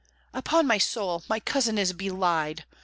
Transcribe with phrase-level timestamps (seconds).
[0.33, 2.65] "Upon my soul, my cousin is belied!"